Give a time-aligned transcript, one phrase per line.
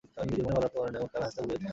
[0.13, 1.69] এখন নিজের মনই ভালো রাখতে পারি না, এমনকি আমি হাসতেও ভুলে গেছি।